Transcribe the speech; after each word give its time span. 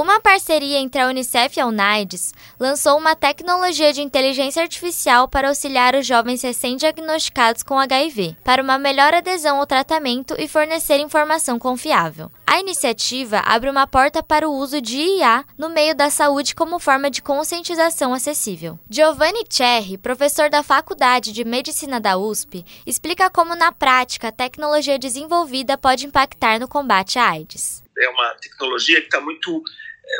Uma 0.00 0.20
parceria 0.20 0.78
entre 0.78 1.00
a 1.00 1.08
Unicef 1.08 1.58
e 1.58 1.60
a 1.60 1.66
UNAIDS 1.66 2.32
lançou 2.60 2.96
uma 2.96 3.16
tecnologia 3.16 3.92
de 3.92 4.00
inteligência 4.00 4.62
artificial 4.62 5.26
para 5.26 5.48
auxiliar 5.48 5.96
os 5.96 6.06
jovens 6.06 6.40
recém-diagnosticados 6.40 7.64
com 7.64 7.76
HIV, 7.76 8.36
para 8.44 8.62
uma 8.62 8.78
melhor 8.78 9.12
adesão 9.12 9.58
ao 9.58 9.66
tratamento 9.66 10.36
e 10.38 10.46
fornecer 10.46 11.00
informação 11.00 11.58
confiável. 11.58 12.30
A 12.46 12.60
iniciativa 12.60 13.40
abre 13.40 13.68
uma 13.68 13.88
porta 13.88 14.22
para 14.22 14.48
o 14.48 14.54
uso 14.54 14.80
de 14.80 14.98
IA 14.98 15.44
no 15.58 15.68
meio 15.68 15.96
da 15.96 16.10
saúde 16.10 16.54
como 16.54 16.78
forma 16.78 17.10
de 17.10 17.20
conscientização 17.20 18.14
acessível. 18.14 18.78
Giovanni 18.88 19.42
Cherry, 19.50 19.98
professor 19.98 20.48
da 20.48 20.62
Faculdade 20.62 21.32
de 21.32 21.44
Medicina 21.44 21.98
da 21.98 22.16
USP, 22.16 22.64
explica 22.86 23.28
como, 23.28 23.56
na 23.56 23.72
prática, 23.72 24.28
a 24.28 24.32
tecnologia 24.32 24.96
desenvolvida 24.96 25.76
pode 25.76 26.06
impactar 26.06 26.60
no 26.60 26.68
combate 26.68 27.18
à 27.18 27.30
AIDS. 27.30 27.82
É 28.00 28.08
uma 28.10 28.34
tecnologia 28.40 29.00
que 29.00 29.06
está 29.06 29.20
muito 29.20 29.60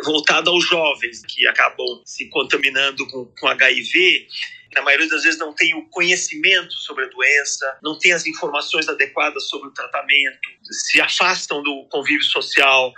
voltada 0.04 0.50
aos 0.50 0.66
jovens 0.66 1.22
que 1.26 1.46
acabam 1.46 2.02
se 2.04 2.28
contaminando 2.28 3.06
com, 3.08 3.26
com 3.26 3.48
HIV 3.48 4.28
na 4.74 4.82
maioria 4.82 5.08
das 5.08 5.22
vezes 5.22 5.38
não 5.38 5.54
tem 5.54 5.74
o 5.74 5.88
conhecimento 5.88 6.72
sobre 6.74 7.04
a 7.04 7.08
doença, 7.08 7.78
não 7.82 7.98
tem 7.98 8.12
as 8.12 8.26
informações 8.26 8.88
adequadas 8.88 9.48
sobre 9.48 9.68
o 9.68 9.72
tratamento, 9.72 10.38
se 10.70 11.00
afastam 11.00 11.62
do 11.62 11.86
convívio 11.90 12.24
social, 12.24 12.92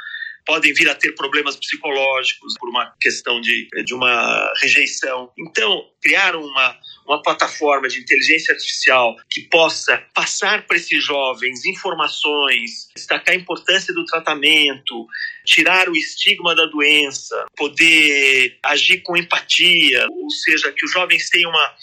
podem 0.46 0.72
vir 0.72 0.88
a 0.88 0.94
ter 0.94 1.12
problemas 1.14 1.56
psicológicos 1.56 2.54
por 2.58 2.68
uma 2.68 2.92
questão 3.00 3.40
de, 3.40 3.68
de 3.84 3.94
uma 3.94 4.52
rejeição. 4.60 5.30
Então, 5.38 5.84
criar 6.02 6.34
uma, 6.36 6.76
uma 7.06 7.22
plataforma 7.22 7.88
de 7.88 8.00
inteligência 8.00 8.52
artificial 8.52 9.16
que 9.28 9.42
possa 9.42 9.98
passar 10.14 10.66
para 10.66 10.76
esses 10.76 11.04
jovens 11.04 11.64
informações, 11.64 12.88
destacar 12.94 13.34
a 13.34 13.38
importância 13.38 13.92
do 13.92 14.04
tratamento, 14.04 15.06
tirar 15.44 15.88
o 15.88 15.96
estigma 15.96 16.54
da 16.54 16.66
doença, 16.66 17.46
poder 17.56 18.58
agir 18.64 19.02
com 19.02 19.16
empatia, 19.16 20.06
ou 20.10 20.30
seja, 20.30 20.72
que 20.72 20.84
os 20.84 20.92
jovens 20.92 21.28
tenham 21.30 21.50
uma, 21.50 21.74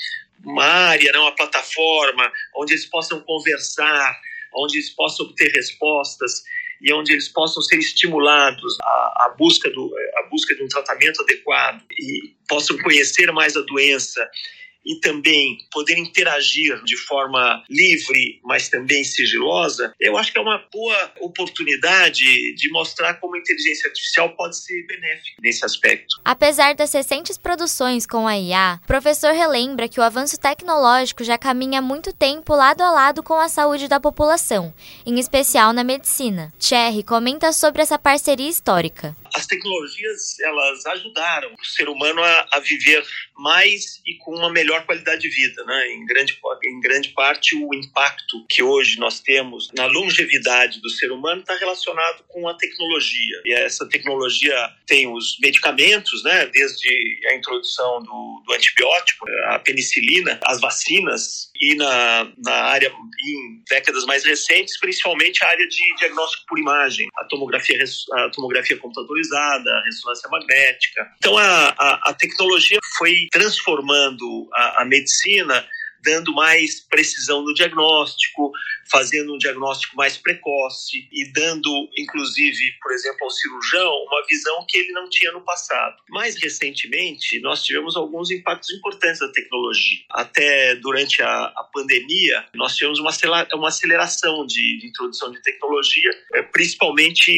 uma 0.46 0.66
área, 0.66 1.12
né, 1.12 1.20
uma 1.20 1.36
plataforma 1.36 2.32
onde 2.56 2.74
eles 2.74 2.86
possam 2.86 3.20
conversar, 3.22 4.16
onde 4.56 4.78
eles 4.78 4.90
possam 4.90 5.26
obter 5.26 5.52
respostas 5.52 6.44
e 6.82 6.94
onde 6.94 7.14
eles 7.14 7.28
possam 7.28 7.62
ser 7.62 7.78
estimulados 7.78 8.78
à, 8.82 9.26
à, 9.26 9.36
busca, 9.38 9.70
do, 9.72 9.94
à 10.18 10.24
busca 10.30 10.56
de 10.56 10.64
um 10.64 10.68
tratamento 10.68 11.22
adequado 11.22 11.82
e 11.92 12.34
possam 12.48 12.78
conhecer 12.80 13.32
mais 13.32 13.56
a 13.56 13.62
doença 13.62 14.30
e 14.88 15.00
também 15.02 15.58
poder 15.72 15.98
interagir 15.98 16.82
de 16.84 16.98
forma 16.98 17.64
livre, 17.70 18.40
mas 18.44 18.70
também 18.70 19.04
sigilosa, 19.04 19.94
eu 20.00 20.18
acho 20.18 20.32
que 20.32 20.40
é 20.40 20.42
uma 20.42 20.64
boa 20.72 21.12
oportunidade 21.20 22.56
de 22.56 22.72
mostrar 22.72 23.16
como 23.16 23.36
a 23.36 23.40
inteligência 23.40 23.88
artificial 23.88 24.36
pode 24.36 24.58
ser 24.58 24.86
benéfica 24.88 25.42
nesse 25.42 25.66
aspecto. 25.66 26.16
Apesar 26.24 26.74
das 26.74 26.94
recentes 26.94 27.38
produções 27.38 28.08
com 28.08 28.26
a 28.26 28.38
IA, 28.38 28.80
o 28.84 28.88
professor 28.88 29.34
relembra 29.34 29.90
que 29.90 30.00
o 30.00 30.04
avanço 30.04 30.40
tecnológico 30.40 31.24
já 31.24 31.38
caminha 31.38 31.80
há 31.80 31.82
muito 31.82 32.14
tempo 32.14 32.56
lado 32.56 32.82
a 32.82 32.90
lado 32.90 33.22
com 33.22 33.36
a 33.36 33.50
saúde 33.50 33.88
da 33.88 34.00
população, 34.00 34.74
em 35.06 35.20
especial 35.20 35.74
na 35.74 35.84
medicina. 35.84 36.54
Cherry 36.60 37.04
comenta 37.04 37.52
sobre 37.52 37.82
essa 37.82 38.00
parceria 38.00 38.50
histórica 38.50 39.16
as 39.38 39.46
tecnologias 39.46 40.40
elas 40.40 40.86
ajudaram 40.88 41.54
o 41.54 41.66
ser 41.66 41.88
humano 41.88 42.24
a, 42.24 42.48
a, 42.54 42.60
viver 42.60 43.06
mais 43.38 44.02
e 44.06 44.16
com 44.18 44.34
uma 44.34 44.52
melhor 44.52 44.84
qualidade 44.86 45.22
de 45.22 45.30
vida, 45.30 45.64
né? 45.64 45.92
Em 45.92 46.06
grande 46.06 46.38
em 46.64 46.80
grande 46.80 47.10
parte 47.10 47.56
o 47.56 47.74
impacto 47.74 48.46
que 48.50 48.64
hoje 48.64 48.98
nós 49.00 49.20
temos 49.20 49.70
na 49.76 49.86
longevidade 49.86 50.82
do 50.82 50.90
ser 50.90 51.12
humano 51.12 51.42
está 51.42 51.56
relacionado 51.56 52.24
com 52.28 52.48
a 52.48 52.56
tecnologia. 52.56 53.42
E 53.46 53.54
essa 53.54 53.88
tecnologia 53.88 54.56
tem 54.88 55.08
os 55.08 55.38
medicamentos, 55.40 56.24
né? 56.24 56.48
Desde 56.48 56.90
a 57.30 57.36
introdução 57.36 58.02
do, 58.02 58.44
do 58.46 58.54
antibiótico, 58.54 59.26
a 59.50 59.60
penicilina, 59.60 60.40
as 60.46 60.60
vacinas 60.60 61.52
e 61.62 61.76
na, 61.76 62.32
na 62.44 62.54
área 62.54 62.90
em 62.90 63.64
décadas 63.70 64.06
mais 64.06 64.26
recentes, 64.26 64.80
principalmente 64.80 65.44
a 65.44 65.50
área 65.50 65.68
de 65.68 65.96
diagnóstico 65.98 66.44
por 66.48 66.58
imagem, 66.58 67.08
a 67.18 67.26
tomografia 67.26 67.78
a 68.14 68.30
tomografia 68.30 68.78
computadorizada 68.78 69.27
a 69.36 69.82
ressonância 69.86 70.30
magnética. 70.30 71.08
Então 71.18 71.38
a, 71.38 71.70
a, 71.70 72.10
a 72.10 72.14
tecnologia 72.14 72.80
foi 72.98 73.28
transformando 73.32 74.48
a, 74.54 74.82
a 74.82 74.86
medicina 74.86 75.66
dando 76.04 76.34
mais 76.34 76.80
precisão 76.88 77.44
no 77.44 77.54
diagnóstico, 77.54 78.52
fazendo 78.92 79.34
um 79.34 79.38
diagnóstico 79.38 79.96
mais 79.96 80.18
precoce 80.18 81.08
e 81.12 81.32
dando, 81.32 81.90
inclusive, 81.98 82.72
por 82.82 82.92
exemplo, 82.92 83.24
ao 83.24 83.30
cirurgião, 83.30 83.92
uma 84.06 84.26
visão 84.28 84.66
que 84.68 84.78
ele 84.78 84.92
não 84.92 85.10
tinha 85.10 85.32
no 85.32 85.42
passado. 85.42 85.96
Mais 86.10 86.36
recentemente, 86.42 87.40
nós 87.40 87.64
tivemos 87.64 87.96
alguns 87.96 88.32
impactos 88.32 88.70
importantes 88.72 89.20
da 89.20 89.32
tecnologia. 89.32 90.00
Até 90.12 90.76
durante 90.76 91.22
a, 91.22 91.46
a 91.46 91.70
pandemia, 91.74 92.46
nós 92.56 92.76
tivemos 92.76 93.00
uma, 93.00 93.12
uma 93.54 93.68
aceleração 93.70 94.46
de, 94.46 94.80
de 94.80 94.88
introdução 94.88 95.32
de 95.32 95.42
tecnologia, 95.42 96.10
eh, 96.34 96.44
principalmente 96.44 97.32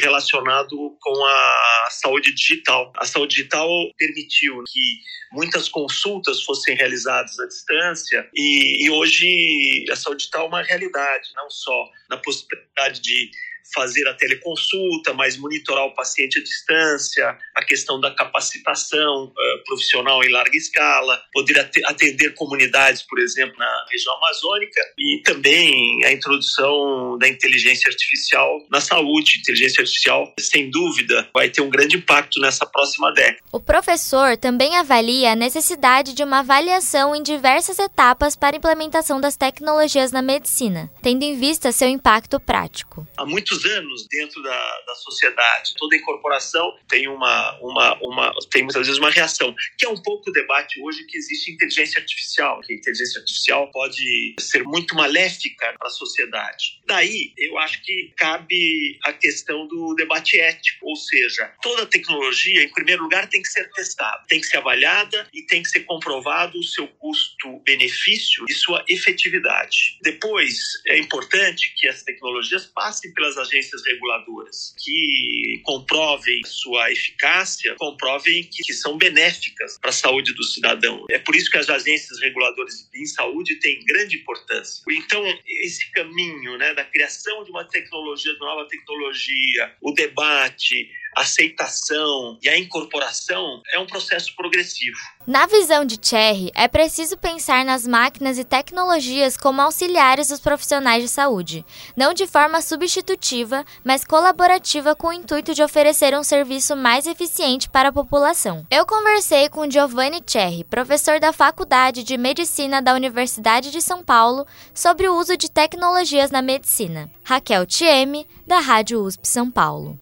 relacionado 0.00 0.96
com 1.00 1.24
a 1.24 1.88
saúde 1.90 2.34
digital. 2.34 2.92
A 2.96 3.06
saúde 3.06 3.36
digital 3.36 3.68
permitiu 3.96 4.62
que 4.64 5.00
muitas 5.32 5.68
consultas 5.68 6.42
fossem 6.42 6.74
realizadas 6.74 7.38
à 7.38 7.46
distância 7.46 8.28
e, 8.34 8.84
e 8.84 8.90
hoje 8.90 9.84
a 9.90 9.96
saúde 9.96 10.18
digital 10.18 10.46
é 10.46 10.48
uma 10.48 10.62
realidade, 10.62 10.89
não 11.34 11.48
só 11.50 11.90
na 12.08 12.16
possibilidade 12.18 13.00
de 13.00 13.30
fazer 13.74 14.06
a 14.08 14.14
teleconsulta, 14.14 15.12
mas 15.14 15.36
monitorar 15.36 15.84
o 15.84 15.94
paciente 15.94 16.38
à 16.38 16.42
distância, 16.42 17.38
a 17.54 17.64
questão 17.64 18.00
da 18.00 18.10
capacitação 18.10 19.26
uh, 19.26 19.64
profissional 19.66 20.22
em 20.24 20.30
larga 20.30 20.56
escala, 20.56 21.22
poder 21.32 21.58
atender 21.86 22.34
comunidades, 22.34 23.02
por 23.02 23.18
exemplo, 23.18 23.56
na 23.58 23.86
região 23.90 24.14
amazônica, 24.16 24.80
e 24.98 25.22
também 25.24 26.04
a 26.04 26.12
introdução 26.12 27.16
da 27.18 27.28
inteligência 27.28 27.88
artificial 27.88 28.58
na 28.70 28.80
saúde. 28.80 29.38
Inteligência 29.40 29.82
artificial, 29.82 30.32
sem 30.38 30.70
dúvida, 30.70 31.28
vai 31.32 31.48
ter 31.48 31.60
um 31.60 31.70
grande 31.70 31.96
impacto 31.96 32.40
nessa 32.40 32.66
próxima 32.66 33.12
década. 33.12 33.38
O 33.52 33.60
professor 33.60 34.36
também 34.36 34.76
avalia 34.76 35.32
a 35.32 35.36
necessidade 35.36 36.12
de 36.14 36.22
uma 36.22 36.40
avaliação 36.40 37.14
em 37.14 37.22
diversas 37.22 37.78
etapas 37.78 38.36
para 38.36 38.56
a 38.56 38.58
implementação 38.58 39.20
das 39.20 39.36
tecnologias 39.36 40.12
na 40.12 40.22
medicina, 40.22 40.90
tendo 41.02 41.22
em 41.22 41.38
vista 41.38 41.72
seu 41.72 41.88
impacto 41.88 42.38
prático. 42.40 43.06
Há 43.16 43.24
muitos 43.24 43.49
muitos 43.50 43.64
anos 43.66 44.06
dentro 44.08 44.42
da, 44.42 44.80
da 44.86 44.94
sociedade. 44.94 45.74
Toda 45.76 45.96
incorporação 45.96 46.78
tem 46.88 47.08
uma, 47.08 47.58
uma, 47.60 47.98
uma 48.02 48.32
tem 48.50 48.62
muitas 48.62 48.86
vezes 48.86 48.98
uma 48.98 49.10
reação, 49.10 49.54
que 49.76 49.84
é 49.84 49.88
um 49.88 50.00
pouco 50.00 50.30
o 50.30 50.32
debate 50.32 50.80
hoje 50.80 51.04
que 51.04 51.18
existe 51.18 51.50
inteligência 51.50 52.00
artificial, 52.00 52.60
que 52.60 52.72
a 52.72 52.76
inteligência 52.76 53.20
artificial 53.20 53.70
pode 53.70 54.34
ser 54.38 54.62
muito 54.62 54.94
maléfica 54.94 55.74
para 55.78 55.88
a 55.88 55.90
sociedade. 55.90 56.80
Daí, 56.86 57.32
eu 57.36 57.58
acho 57.58 57.82
que 57.82 58.12
cabe 58.16 58.98
a 59.04 59.12
questão 59.12 59.66
do 59.66 59.94
debate 59.94 60.38
ético, 60.40 60.86
ou 60.86 60.96
seja, 60.96 61.52
toda 61.62 61.86
tecnologia, 61.86 62.62
em 62.62 62.72
primeiro 62.72 63.02
lugar, 63.02 63.28
tem 63.28 63.42
que 63.42 63.48
ser 63.48 63.70
testada, 63.70 64.22
tem 64.28 64.40
que 64.40 64.46
ser 64.46 64.58
avaliada 64.58 65.28
e 65.32 65.42
tem 65.42 65.62
que 65.62 65.68
ser 65.68 65.80
comprovado 65.80 66.58
o 66.58 66.64
seu 66.64 66.86
custo-benefício 66.86 68.44
e 68.48 68.52
sua 68.52 68.84
efetividade. 68.88 69.98
Depois, 70.02 70.58
é 70.88 70.98
importante 70.98 71.72
que 71.76 71.88
as 71.88 72.02
tecnologias 72.02 72.66
passem 72.66 73.12
pelas 73.12 73.36
agências 73.40 73.82
reguladoras 73.84 74.74
que 74.78 75.60
comprovem 75.64 76.40
sua 76.44 76.90
eficácia, 76.92 77.74
comprovem 77.76 78.44
que, 78.44 78.62
que 78.62 78.72
são 78.72 78.96
benéficas 78.96 79.78
para 79.78 79.90
a 79.90 79.92
saúde 79.92 80.34
do 80.34 80.44
cidadão. 80.44 81.06
É 81.10 81.18
por 81.18 81.34
isso 81.34 81.50
que 81.50 81.58
as 81.58 81.68
agências 81.68 82.20
reguladoras 82.20 82.88
em 82.94 83.06
saúde 83.06 83.56
têm 83.56 83.84
grande 83.84 84.18
importância. 84.18 84.82
Então, 84.90 85.24
esse 85.46 85.90
caminho 85.92 86.56
né, 86.58 86.74
da 86.74 86.84
criação 86.84 87.44
de 87.44 87.50
uma 87.50 87.64
tecnologia, 87.64 88.32
de 88.32 88.38
nova 88.38 88.68
tecnologia, 88.68 89.74
o 89.80 89.92
debate, 89.92 90.90
aceitação 91.16 92.38
e 92.42 92.48
a 92.48 92.58
incorporação 92.58 93.60
é 93.72 93.78
um 93.78 93.86
processo 93.86 94.34
progressivo. 94.36 94.98
Na 95.26 95.46
visão 95.46 95.84
de 95.84 95.98
Cherry, 96.00 96.50
é 96.54 96.66
preciso 96.66 97.16
pensar 97.16 97.64
nas 97.64 97.86
máquinas 97.86 98.38
e 98.38 98.44
tecnologias 98.44 99.36
como 99.36 99.60
auxiliares 99.60 100.28
dos 100.28 100.40
profissionais 100.40 101.02
de 101.02 101.08
saúde, 101.08 101.64
não 101.96 102.14
de 102.14 102.26
forma 102.26 102.62
substitutiva, 102.62 103.64
mas 103.84 104.04
colaborativa 104.04 104.94
com 104.94 105.08
o 105.08 105.12
intuito 105.12 105.54
de 105.54 105.62
oferecer 105.62 106.16
um 106.18 106.22
serviço 106.22 106.74
mais 106.76 107.06
eficiente 107.06 107.68
para 107.68 107.90
a 107.90 107.92
população. 107.92 108.66
Eu 108.70 108.86
conversei 108.86 109.48
com 109.48 109.70
Giovanni 109.70 110.22
Cherry, 110.26 110.64
professor 110.64 111.20
da 111.20 111.32
Faculdade 111.32 112.02
de 112.02 112.16
Medicina 112.16 112.80
da 112.80 112.94
Universidade 112.94 113.70
de 113.70 113.80
São 113.80 114.02
Paulo, 114.02 114.46
sobre 114.74 115.08
o 115.08 115.16
uso 115.16 115.36
de 115.36 115.50
tecnologias 115.50 116.30
na 116.30 116.42
medicina. 116.42 117.10
Raquel 117.22 117.66
Tieme, 117.66 118.26
da 118.46 118.58
Rádio 118.58 119.02
USP 119.02 119.28
São 119.28 119.50
Paulo. 119.50 119.98